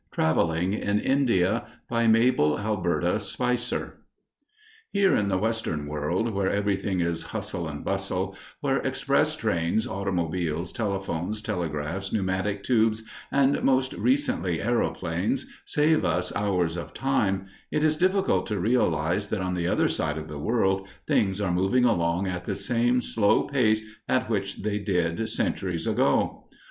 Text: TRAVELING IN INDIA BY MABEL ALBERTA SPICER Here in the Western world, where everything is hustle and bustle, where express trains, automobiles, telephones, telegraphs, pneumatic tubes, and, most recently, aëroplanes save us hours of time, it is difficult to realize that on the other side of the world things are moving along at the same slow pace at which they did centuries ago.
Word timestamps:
TRAVELING 0.11 0.73
IN 0.73 0.99
INDIA 0.99 1.63
BY 1.87 2.07
MABEL 2.07 2.57
ALBERTA 2.57 3.19
SPICER 3.19 3.99
Here 4.91 5.15
in 5.15 5.27
the 5.29 5.37
Western 5.37 5.85
world, 5.85 6.31
where 6.33 6.49
everything 6.49 7.01
is 7.01 7.21
hustle 7.21 7.67
and 7.67 7.85
bustle, 7.85 8.35
where 8.61 8.79
express 8.79 9.35
trains, 9.35 9.85
automobiles, 9.85 10.71
telephones, 10.71 11.39
telegraphs, 11.39 12.11
pneumatic 12.11 12.63
tubes, 12.63 13.03
and, 13.31 13.61
most 13.61 13.93
recently, 13.93 14.57
aëroplanes 14.57 15.45
save 15.65 16.03
us 16.03 16.35
hours 16.35 16.77
of 16.77 16.95
time, 16.95 17.45
it 17.69 17.83
is 17.83 17.95
difficult 17.95 18.47
to 18.47 18.59
realize 18.59 19.27
that 19.27 19.41
on 19.41 19.53
the 19.53 19.67
other 19.67 19.87
side 19.87 20.17
of 20.17 20.27
the 20.29 20.39
world 20.39 20.87
things 21.07 21.39
are 21.39 21.51
moving 21.51 21.85
along 21.85 22.25
at 22.25 22.45
the 22.45 22.55
same 22.55 23.01
slow 23.01 23.43
pace 23.43 23.83
at 24.09 24.27
which 24.31 24.63
they 24.63 24.79
did 24.79 25.29
centuries 25.29 25.85
ago. 25.85 26.49